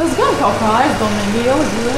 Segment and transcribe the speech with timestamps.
[0.00, 1.94] Tas gan kaut kā aizdomīgi ilgi.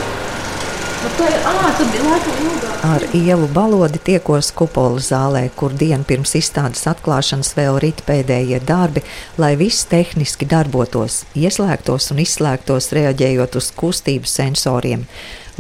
[2.86, 9.04] Ar ievu balodi tiekos kupola zālē, kur dienu pirms izstādes atklāšanas vēl rit pēdējie darbi,
[9.38, 15.07] lai viss tehniski darbotos, ieslēgtos un izslēgtos, reaģējot uz kustību sensoriem.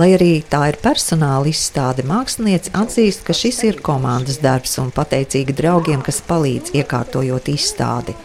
[0.02, 5.54] Lai arī tā ir personāla izstāde, mākslinieci atzīst, ka šis ir komandas darbs un pateicīgi
[5.62, 8.18] draugiem, kas palīdz iekārtojot izstādi.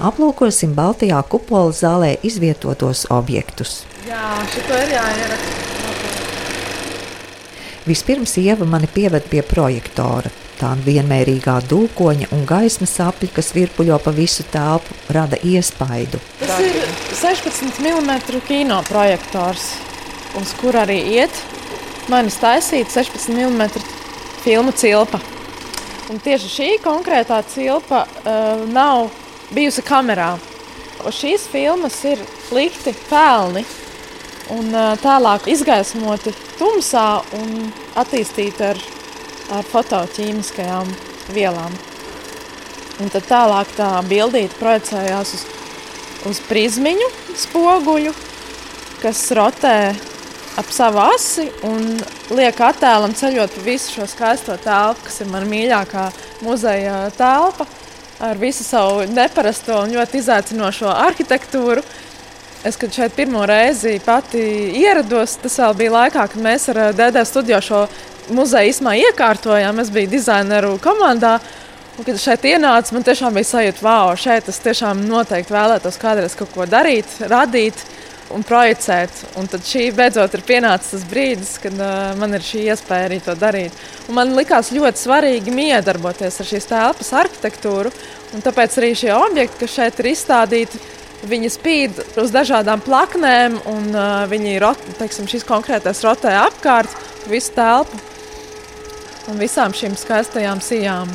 [0.00, 3.82] Aplūkosim Baltijā kupola zālē izvietotos objektus.
[4.08, 5.66] Jā, šito ir jāieraksta.
[7.84, 10.32] Vispirms Ieva mani pieved pie projektora.
[10.60, 16.20] Tā vienmērīgā dūkoņa un gaismas apli, kas virpuļo pa visu telpu, rada iespaidu.
[16.40, 16.80] Tas ir
[17.20, 19.70] 16 mm kino projektors,
[20.40, 21.44] uz kur arī iet
[22.12, 23.64] manis taisīta 16 mm
[24.44, 25.20] filmu cilpa.
[26.10, 29.10] Un tieši šī konkrētā cilpa uh, nav
[29.54, 30.34] bijusi kamerā.
[31.10, 32.20] Šīs filmas ir
[32.52, 33.64] likti pelni
[34.52, 38.82] un tālāk izgaismoti tumsā un attīstīti ar,
[39.56, 40.90] ar fotoķīmiskajām
[41.34, 41.72] vielām.
[43.00, 45.44] Un tad tālāk tā bildīte projicējās uz,
[46.28, 47.08] uz prizmiņu
[47.40, 48.12] spoguļu,
[49.00, 49.76] kas rotē
[50.60, 51.94] ap savu asi un
[52.36, 56.10] liek attēlam ceļot visu šo skaisto telpu, kas ir mana mīļākā
[56.44, 57.64] muzeja telpa,
[58.20, 61.82] ar visu savu neparasto un ļoti izaicinošo arhitektūru.
[62.64, 64.42] Es, kad šeit pirmo reizi pati
[64.82, 67.80] ierados, tas vēl bija laikā, kad mēs ar DD studiju šo
[68.36, 69.80] muzeju īsumā iekārtojām.
[69.80, 71.38] Es biju dizaineru komandā.
[71.96, 76.36] Un, kad šeit ienāca, man tiešām bija sajūta, wow, šeit es tiešām noteikti vēlētos kādreiz
[76.38, 77.80] kaut ko darīt, radīt
[78.34, 79.24] un projicēt.
[79.40, 83.20] Un tad šī beidzot ir pienācis tas brīdis, kad uh, man ir šī iespēja arī
[83.24, 83.76] to darīt.
[84.08, 87.92] Un man likās ļoti svarīgi miedarboties ar šīs telpas arhitektūru.
[88.44, 90.82] Tāpēc arī šie objekti, kas šeit ir izstādīti,
[91.20, 96.94] Viņi spīd uz dažādām plaknēm, un uh, viņi rot, teiksim, šis konkrētais rotē apkārt
[97.28, 98.00] visu telpu
[99.28, 101.12] un visām šīm skaistajām sijām.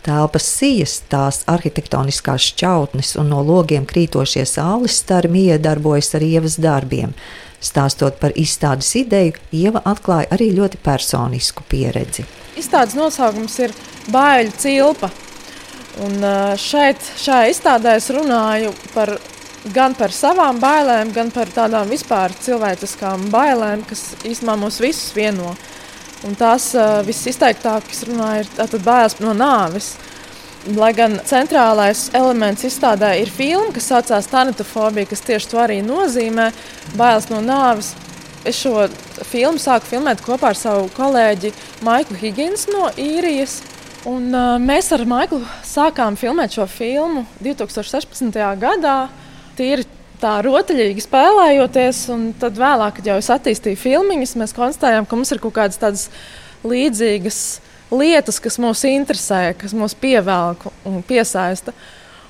[0.00, 7.12] Telpas sijas, tās arhitektoniskās šķautnes un no logiem krītošie saules stari iedarbojas ar ievas darbiem.
[7.60, 12.24] Stāstot par izstādes ideju, Ieva atklāja arī ļoti personisku pieredzi.
[12.56, 13.74] Izstādes nosaukums ir
[14.08, 15.10] Bāļu cilpa.
[16.00, 16.24] Un
[16.56, 19.12] šeit, šajā izstādē es runāju par,
[19.74, 25.52] gan par savām bailēm, gan par tādām vispār cilvēciskām bailēm, kas īstenībā mūs visus vieno.
[26.28, 26.72] Un tās
[27.06, 29.94] visizteiktāk, kas runāja, ir bailes no nāves.
[30.76, 36.50] Lai gan centrālais elements izstādē ir filma, kas saucās Tanatofobija, kas tieši to arī nozīmē,
[37.00, 37.94] bailes no nāves.
[38.44, 38.86] Es šo
[39.28, 41.52] filmu sāku filmēt kopā ar savu kolēģi
[41.84, 43.58] Maiku Higginsu no īrijas.
[44.08, 48.36] Un, uh, mēs ar Maiklu sākām filmēt šo filmu 2016.
[48.60, 48.96] gadā.
[49.58, 49.84] Tīri
[50.20, 55.32] tā rotaļīgi spēlējoties, un tad vēlāk, kad jau es attīstīju filmiņas, mēs konstatējām, ka mums
[55.34, 56.06] ir kaut kādas tādas
[56.66, 57.40] līdzīgas
[57.90, 61.74] lietas, kas mūs interesē, kas mūs pievelk un piesaista.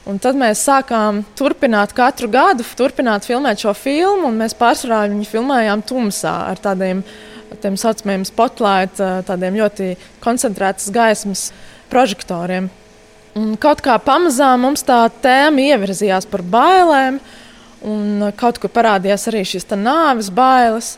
[0.09, 5.29] Un tad mēs sākām turpināt katru gadu, turpināt filmēt šo filmu, un mēs pārsvarā viņu
[5.29, 7.05] filmējām tumsā ar tādiem
[7.61, 11.49] tiem saucamiem spotlight, tādiem ļoti koncentrētas gaismas
[11.91, 12.71] prožektoriem.
[13.39, 17.21] Un kaut kā pamazām mums tā tēma ievirzījās par bailēm,
[17.87, 20.97] un kaut kur parādījās arī šīs nāves bailes.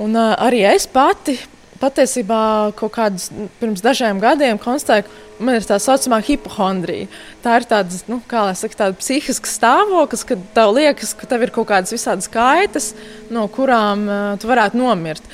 [0.00, 1.36] Un arī es pati
[1.80, 3.28] patiesībā kaut kādus
[3.60, 7.08] pirms dažiem gadiem konstatēju, ka man ir tā saucamā hipohondrija.
[7.44, 11.46] Tā ir tāds, nu, kā lai saka, tāds psihisks stāvoklis, kad tev liekas, ka tev
[11.46, 12.92] ir kaut kādas visādas kaitas,
[13.32, 15.24] no kurām uh, tu varētu nomirt.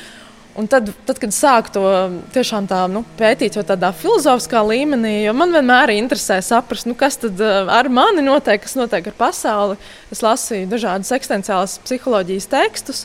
[0.57, 1.83] Un tad, tad, kad sāku to
[2.33, 7.21] tiešām tā, nu, pētīt, jau tādā filozofiskā līmenī, jo man vienmēr interesē saprast, nu, kas
[7.21, 9.77] tad eh, ar mani notiek, kas notiek ar pasauli.
[10.15, 13.05] Es lasīju dažādus eksistenciālās psiholoģijas tekstus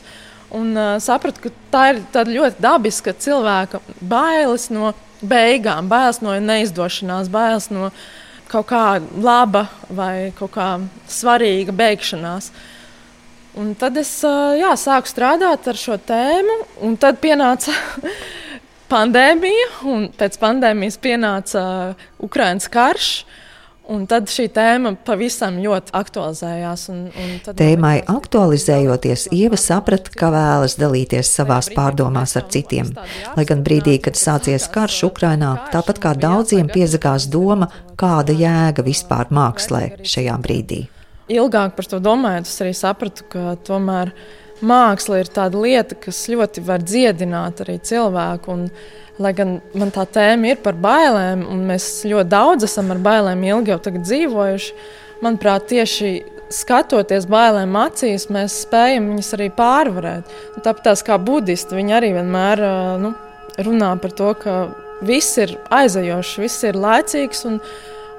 [0.52, 2.02] un uh, sapratu, ka tā ir
[2.32, 7.88] ļoti dabiska cilvēka bailes no beigām, bailes no neizdošanās, bailes no
[8.52, 8.84] kaut kā
[9.16, 10.68] laba vai kaut kā
[11.08, 12.52] svarīga beigšanās.
[12.52, 12.68] Uh,
[13.60, 16.56] Un tad es jā, sāku strādāt ar šo tēmu,
[16.86, 17.74] un tad pienāca
[18.92, 21.62] pandēmija, un pēc pandēmijas pienāca
[22.24, 23.14] Ukraiņas karš.
[23.92, 26.84] Un tad šī tēma pavisam ļoti aktualizējās.
[26.92, 32.94] Un, un Tēmai aktualizējoties, Ieva saprata, ka vēlas dalīties savās pārdomās ar citiem.
[33.34, 39.34] Lai gan brīdī, kad sācies karš Ukrainā, tāpat kā daudziem piezagās doma, kāda jēga vispār
[39.34, 40.84] mākslē šajā brīdī
[41.30, 44.12] ilgāk par to domājot, es arī sapratu, ka tomēr
[44.62, 48.56] māksla ir tāda lieta, kas ļoti var dziedināt arī cilvēku.
[48.56, 48.66] Un,
[49.22, 53.42] lai gan man tā tēma ir par bailēm, un mēs ļoti daudz esam ar bailēm
[53.44, 54.76] ilgi jau dzīvojuši,
[55.22, 56.12] manuprāt, tieši
[56.52, 60.32] skatoties bailēm acīs, mēs spējam viņas arī pārvarēt.
[60.56, 62.64] Un tāpat tās kā budisti, viņi arī vienmēr
[63.02, 63.12] nu,
[63.62, 64.56] runā par to, ka
[65.04, 67.58] viss ir aizajošs, viss ir laicīgs un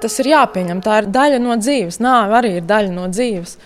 [0.02, 0.82] tas ir jāpieņem.
[0.84, 3.58] Tā ir daļa no dzīves, nāve arī ir daļa no dzīves.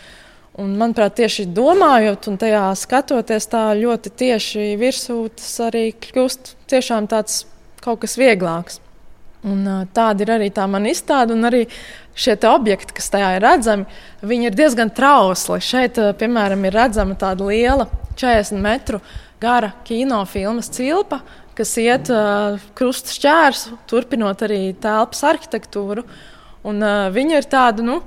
[0.58, 7.06] Un, manuprāt, tieši domājot un tajā skatoties tā ļoti tieši virsū, tas arī kļūst tiešām
[7.10, 7.44] tāds
[7.84, 8.80] kaut kas vieglāks.
[9.46, 9.62] Un,
[9.94, 11.62] tāda ir arī tā mana izstāde, un arī
[12.18, 13.86] šie objekti, kas tajā ir redzami,
[14.26, 15.60] viņi ir diezgan trausli.
[15.62, 17.86] Šeit, piemēram, ir redzama tāda liela
[18.18, 18.98] 40 metru
[19.42, 21.20] gara kinofilmas cilpa,
[21.58, 26.04] kas iet uh, krusta šķērsu, turpinot arī telpas arhitektūru.
[26.68, 28.02] Un, uh, viņa ir tāda, nu,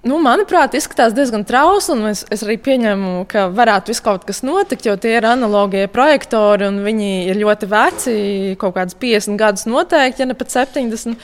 [0.00, 1.98] Nu, manuprāt, izskatās diezgan trausli.
[2.08, 6.70] Es, es arī pieņemu, ka varētu viss kaut kas notikt, jo tie ir analogie projektori
[6.70, 8.14] un viņi ir ļoti veci,
[8.60, 11.20] kaut kādas 50 gadus noteikti, ja ne pat 70.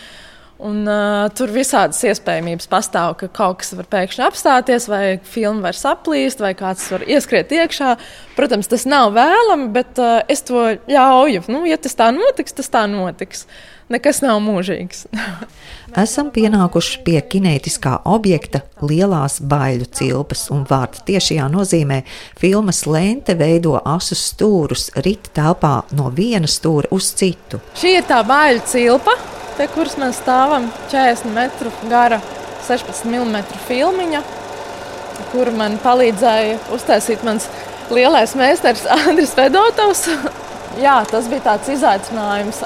[0.56, 5.76] Un, uh, tur visādas iespējamības pastāv, ka kaut kas var pēkšņi apstāties, vai filma var
[5.76, 7.92] saplīst, vai kāds var ieskriet iekšā.
[8.38, 11.44] Protams, tas nav vēlami, bet uh, es to ļauju.
[11.52, 13.44] Nu, ja tas tā notiks, tas tā notiks.
[13.92, 15.04] Nekas nav mūžīgs.
[16.02, 22.00] Esam pienākuši pie kinētiskā objekta lielās baiļu cilpas, un vārda tiešajā nozīmē
[22.40, 27.60] filmas lente veido asus stūrus rīt telpā no viena stūra uz citu.
[27.76, 29.20] Šī ir tā baiļu cilpa
[29.56, 32.20] pie kuras mēs stāvam 40 metru gara
[32.66, 33.36] 16 mm
[33.66, 34.22] filmiņa,
[35.32, 37.48] kuru man palīdzēja uztaisīt mans
[37.90, 40.06] lielais meistars Andris Fedotovs.
[40.84, 42.64] Jā, tas bija tāds izaicinājums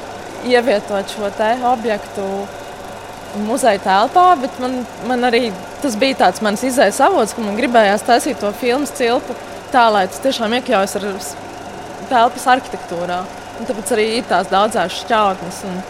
[0.48, 1.28] ievietot šo
[1.70, 2.24] objektu
[3.46, 5.52] muzeja telpā, bet man, man arī
[5.82, 9.36] tas bija tāds mans izējas avots, ka man gribējās taisīt to filmu cilpu
[9.70, 11.06] tā, lai tas tiešām iekļaujas ar
[12.10, 13.20] telpas arhitektūrā.
[13.60, 15.62] Un tāpēc arī ir tās daudzās šķautnes.
[15.68, 15.82] Un,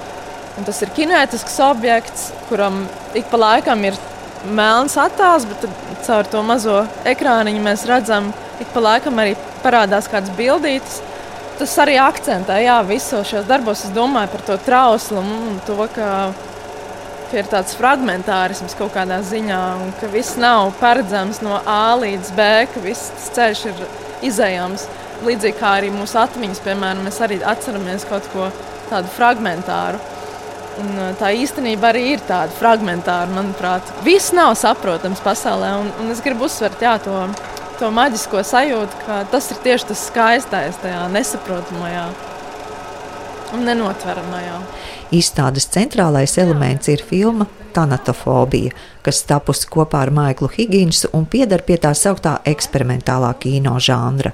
[0.61, 2.83] Un tas ir kinētisks objekts, kuram
[3.17, 3.95] ik pa laikam ir
[4.45, 5.63] melns attēls, bet
[6.05, 8.29] caur to mazo ekrāniņu mēs redzam,
[8.61, 9.33] ik pa laikam arī
[9.65, 10.99] parādās kādas bildītas.
[11.57, 13.87] Tas arī akcentē, jā, visos šajos darbos.
[13.89, 16.11] Es domāju par to trauslumu un to, ka,
[17.33, 22.37] ka ir tāds fragmentārisms kaut kādā ziņā, un ka viss nav paredzams no A līdz
[22.37, 23.85] B, ka viss ceļš ir
[24.29, 24.91] izējams.
[25.25, 28.53] Līdzīgi kā arī mūsu atmiņas, piemēram, mēs arī atceramies kaut ko
[28.93, 30.01] tādu fragmentāru.
[30.81, 33.87] Un tā īstenība arī ir tāda fragmentāra, manuprāt.
[34.07, 37.17] Viss nav saprotams pasaulē, un, un es gribu uzsvert jā, to,
[37.81, 42.09] to maģisko sajūtu, ka tas ir tieši tas skaistais tajā nesaprotamajā
[43.55, 44.59] un nenotveramajā.
[45.17, 48.75] Izstādes centrālais elements ir filma Tanatofobija,
[49.05, 54.33] kas tapusi kopā ar Maiklu Higginsu un piedar pie tā sauktā eksperimentālā kino žanra.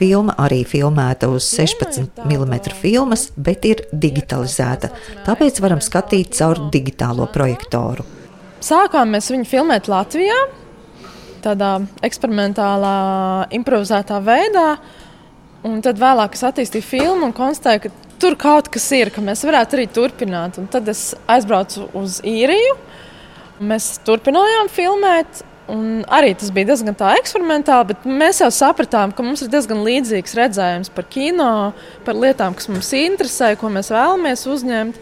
[0.00, 4.88] Filma arī filmēta uz 16 mm filmas, bet ir digitalizēta.
[5.26, 8.06] Tāpēc varam skatīt caur digitālo projektoru.
[8.64, 10.38] Sākām mēs viņu filmēt Latvijā,
[11.44, 11.74] tādā
[12.04, 12.94] eksperimentālā,
[13.60, 14.70] improvizētā veidā.
[15.68, 19.44] Un tad vēlāk es attīstīju filmu un konstatēju, ka tur kaut kas ir, ka mēs
[19.44, 20.56] varētu arī turpināt.
[20.60, 22.78] Un tad es aizbraucu uz īriju.
[23.68, 29.44] Mēs turpinājām filmēt, Un arī tas bija diezgan eksperimentāli, bet mēs jau sapratām, ka mums
[29.44, 31.50] ir diezgan līdzīgs redzējums par kino,
[32.06, 34.98] par lietām, kas mums interesē, ko mēs vēlamies uzņemt.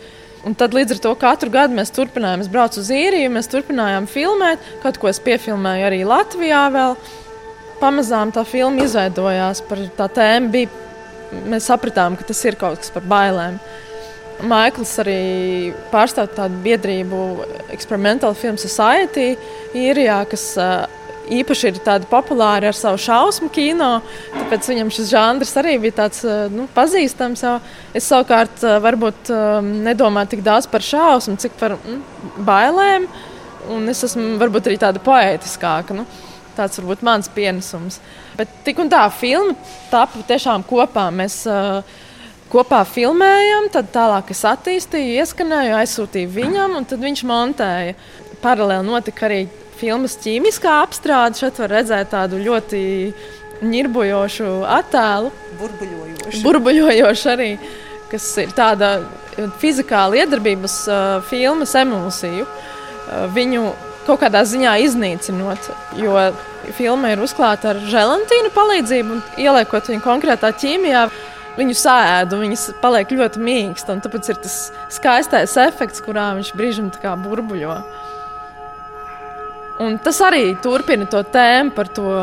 [0.47, 4.06] Un tad līdz ar to katru gadu mēs turpinājām, es braucu uz īriju, mēs turpinājām
[4.11, 6.67] filmēt, kaut ko es piefilmēju arī Latvijā.
[6.75, 6.94] Vēl.
[7.79, 10.53] Pamazām tā filma izveidojās par tā tēmu.
[10.55, 10.70] Bija,
[11.48, 13.60] mēs sapratām, ka tas ir kaut kas par bailēm.
[14.47, 17.23] Maikls arī pārstāv tādu biedrību,
[17.75, 19.33] Experimental Film Society,
[19.75, 20.53] īrijā, kas
[21.29, 23.99] īpaši ir tāda populāra ar savu šausmu kino.
[24.35, 26.23] Tāpēc viņam šis žanrs arī bija tāds
[26.55, 27.45] nu, pazīstams.
[27.45, 27.57] Jau.
[27.97, 29.33] Es savukārt varbūt
[29.89, 32.01] nedomāju tik daudz par šausmu, cik par mm,
[32.49, 33.09] bailēm.
[33.75, 35.97] Un es esmu varbūt arī tāda poētiskāka.
[35.99, 36.07] Nu,
[36.57, 38.01] tāds varbūt mans pienesums.
[38.39, 39.57] Bet tik un tā filma
[39.93, 41.09] tapu tiešām kopā.
[41.15, 41.83] Mēs, uh,
[42.52, 47.96] kopā filmējam, tad tālāk es attīstīju, ieskanēju, aizsūtīju viņam, un tad viņš montēja.
[48.43, 49.40] Paralēli notika arī
[49.78, 51.38] filmas ķīmiskā apstrāde.
[51.40, 52.81] Šeit var redzēt tādu ļoti
[53.67, 55.32] nirbojošu attēlu.
[55.58, 56.43] Burbuļojošu.
[56.44, 57.50] Burbuļojošu arī,
[58.12, 58.98] kas ir tāda
[59.62, 62.46] fizikāla iedarbības uh, filmas emulsiju.
[62.46, 63.67] Uh, viņu
[64.08, 65.67] kaut kādā ziņā iznīcinot,
[66.00, 66.14] jo
[66.78, 71.02] filma ir uzklāta ar želantīnu palīdzību un ieliekot viņu konkrētā ķīmijā
[71.58, 74.03] viņu sēdu, viņas paliek ļoti mīkstas.
[74.05, 74.58] Tāpēc ir tas
[74.94, 76.93] skaistais efekts, kurā viņš brīžam
[77.24, 77.79] burbuļo.
[79.82, 82.15] Un tas arī turpina to tēmu par to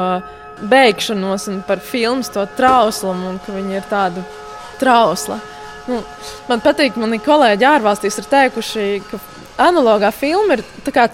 [0.71, 4.23] beigšanos un par filmu to trauslumu, un ka viņi ir tādi
[4.79, 5.37] trausli.
[5.85, 6.01] Nu,
[6.49, 9.19] man patīk, mani kolēģi ārvalstīs ir teikuši, ka
[9.67, 10.63] analogā filma ir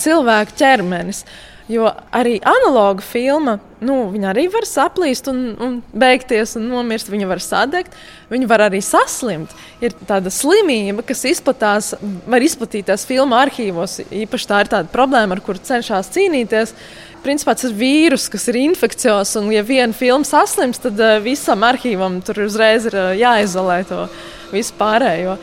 [0.05, 1.25] cilvēka ķermenis.
[1.71, 3.53] Jo arī analoga filma,
[3.85, 7.11] nu, viņa arī var saplīst un, un beigties un nomirst.
[7.11, 7.95] Viņa var sadegt,
[8.31, 9.53] viņa var arī saslimt.
[9.79, 11.93] Ir tāda slimība, kas izplatās,
[12.27, 14.01] var izplatīties filmu arhīvos.
[14.09, 16.75] Īpaši tā ir tāda problēma, ar kuru cenšas cīnīties.
[17.23, 21.63] Principā tas ir vīrus, kas ir infekcijos, un ja viena filma saslims, tad uh, visam
[21.63, 24.07] arhīvam tur uzreiz ir uh, jāizolē to
[24.51, 25.37] visu pārējo.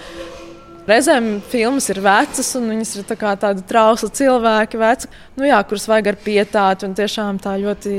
[0.89, 5.85] Reizēm filmas ir vecas, un viņas ir tā tādi trausli cilvēki, veci, nu jā, kurus
[5.91, 7.93] vajag ar pietāti un tiešām tā ļoti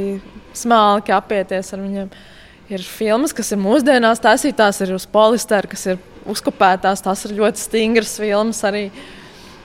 [0.57, 2.09] smalki apieties ar viņiem.
[2.73, 7.01] Ir filmas, kas ir mūsdienās taisītās, ir uz polistera, kas ir uzkopētās.
[7.05, 8.61] Tās ir ļoti stingras filmas.
[8.65, 8.87] Arī.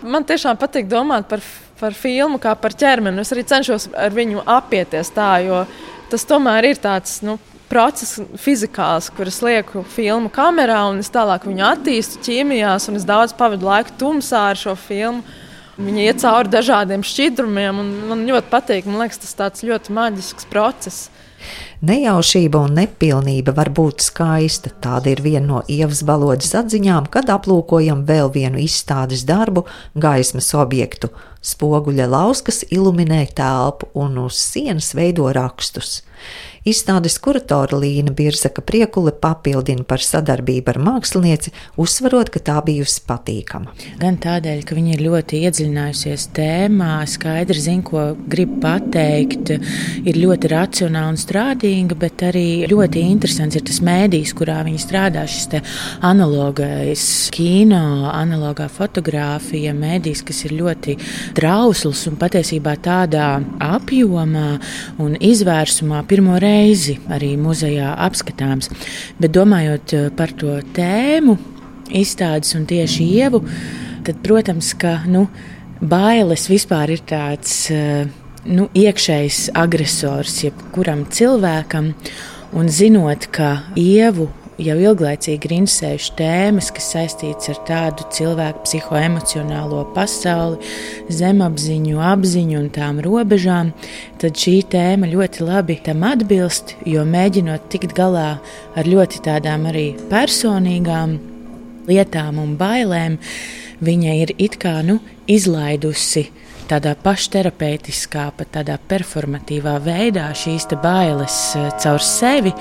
[0.04, 1.44] Man tiešām patīk domāt par,
[1.80, 3.20] par filmu kā par ķermeni.
[3.20, 5.64] Es arī cenšos ar viņu apieties tā, jo
[6.12, 7.18] tas tomēr ir tāds.
[7.24, 7.36] Nu,
[7.74, 13.34] process, fizikāls, kuras lieku filmu kamerā, un es tālāk viņu attīstu ķīmijās, un es daudz
[13.34, 15.24] pavadu laiku tumsā ar šo filmu.
[15.74, 18.86] Viņa iet cauri dažādiem šķidrumiem, un man ļoti patīk.
[18.86, 21.08] Man liekas, tas ir ļoti maģisks process.
[21.84, 24.72] Nejaušība un nepilnība var būt skaista.
[24.84, 31.12] Tāda ir viena no ievas balodas atziņām, kad aplūkojam vēl vienu izstādes darbu, gaismas objektu.
[31.44, 35.98] Spoguļa lauskas iluminē telpu un uz sienas veido rakstus.
[36.64, 43.74] Izstādes kuratore Līna Birzaka priekule papildina par sadarbību ar mākslinieci, uzsverot, ka tā bijusi patīkama.
[44.00, 49.52] Gan tādēļ, ka viņa ir ļoti iedziļinājusies tēmā, skaidri zina, ko grib pateikt,
[50.08, 55.24] ir ļoti racionāla un strādīga, bet arī ļoti interesants ir tas mēdījis, kurā viņa strādā.
[55.26, 55.48] Šis
[56.06, 57.02] analogais
[57.34, 60.94] kino, analogā fotografija, mēdījis, kas ir ļoti
[61.34, 64.60] trausls un patiesībā tādā apjomā
[65.02, 68.70] un izvērsumā pirmo reizi arī muzejā apskatāms.
[69.18, 71.38] Bet domājot eh, par to tēmu,
[71.90, 73.42] izstādes un tieši ievu,
[74.06, 75.26] tad, protams, ka nu,
[75.82, 78.06] bailes vispār ir tāds eh,
[78.46, 81.92] nu, iekšējs agresors jebkuram cilvēkam.
[82.54, 84.28] Un zinot, ka ievu
[84.62, 90.60] jau ilglaicīgi ir interesējuši tēmas, kas saistītas ar tādu cilvēku psihoemocionālo pasauli,
[91.10, 93.72] zemapziņu, apziņu un tām robežām,
[94.22, 98.36] tad šī tēma ļoti labi tam atbilst, jo mēģinot tikt galā
[98.78, 101.18] ar ļoti tādām arī personīgām
[101.90, 103.18] lietām un bailēm,
[103.84, 106.28] viņa ir it kā nu, izlaidusi
[106.68, 112.52] tādā pašterapeitiskā, pat tādā performatīvā veidā šīs bailes eh, caur sevi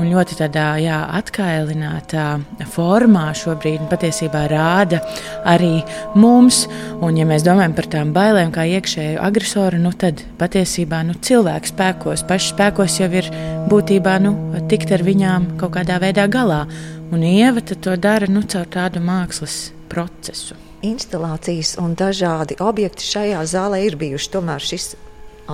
[0.00, 2.26] un ļoti tādā jā, atkailinātā
[2.72, 5.02] formā šobrīd patiesībā rāda
[5.48, 5.80] arī
[6.14, 6.64] mums.
[7.00, 11.74] Un, ja mēs domājam par tām bailēm kā iekšēju agresoru, nu, tad patiesībā nu, cilvēks
[11.74, 13.28] spēkos, pašs spēkos jau ir
[13.70, 14.34] būtībā nu,
[14.70, 16.64] tikt ar viņām kaut kādā veidā galā.
[17.10, 23.82] Un Ieva to dara nu, caur tādu mākslas procesu instalācijas un dažādi objekti šajā zālē
[23.86, 24.30] ir bijuši.
[24.36, 24.94] Tomēr šis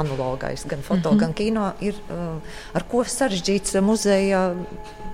[0.00, 1.20] analogais, gan foto, mm -hmm.
[1.20, 2.36] gan kino, ir uh,
[2.74, 4.54] ar ko sarežģīts muzeja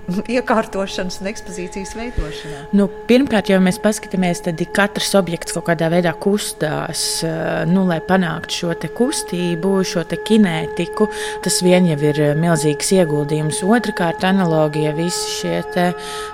[0.37, 2.61] iekārtošanas un ekspozīcijas veidošanā?
[2.75, 7.99] Nu, pirmkārt, jau mēs paskatāmies, tad katrs objekts kaut kādā veidā kustās, eh, nu, lai
[8.03, 11.07] panāktu šo kustību, šo kinētiku.
[11.43, 13.63] Tas vien jau ir eh, milzīgs ieguldījums.
[13.63, 15.61] Otrakārt, analogija visi šie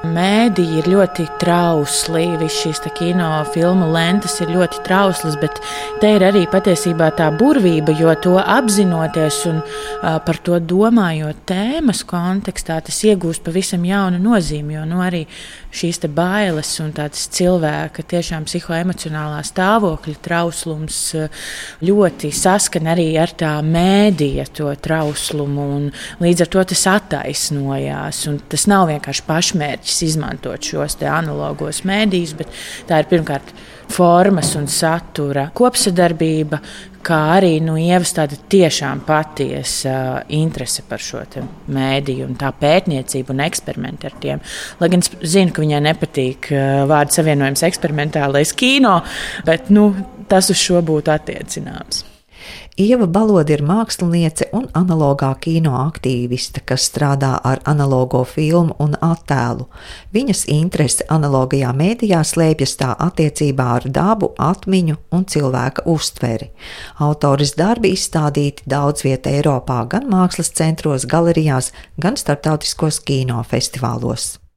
[0.10, 2.26] mēdī ir ļoti trausli.
[2.40, 5.62] Visas šīs kino filmu lentes ir ļoti trauslas, bet
[6.02, 9.62] te ir arī patiesībā tā burvība, jo to apzinoties un
[10.00, 14.78] par to domājot tēmas kontekstā, tas iegūst pavisam jaunu nozīmi.
[14.78, 15.26] Jo nu, arī
[15.76, 21.00] šīs bailes un tāds cilvēka tiešām psihoemocionālā stāvokļa trauslums
[21.86, 25.68] ļoti saskan arī ar tā mēdīja to trauslumu.
[26.24, 28.24] Līdz ar to tas attaisnojās.
[28.50, 32.56] Tas nav vienkārši pašmērķis izmantot šos analogos mēdījus, bet
[32.90, 33.54] tā ir pirmkārt
[33.90, 36.60] formas un satura kopsadarbība,
[37.06, 41.24] kā arī nu, ievas tāda tiešām patiesa interese par šo
[41.72, 44.44] mēdīju un tā pētniecību un eksperimenti ar tiem.
[44.82, 46.52] Lai gan es zinu, ka viņai nepatīk
[46.90, 49.00] vārdu savienojums eksperimentālais kino,
[49.48, 49.92] bet nu,
[50.30, 52.09] tas uz šo būtu attiecināms.
[52.80, 59.68] Ieva Balode ir māksliniece un analogā kino aktīviste, kas strādā ar analogo filmu un attēlu.
[60.16, 66.52] Viņas interese analogajā mēdījā slēpjas tā attiecībā ar dabu, atmiņu un cilvēka uztveri.
[67.04, 74.40] Autoris darbi izstādīti daudz vietā Eiropā, gan mākslas centros, galerijās, gan starptautiskos kino festivālos.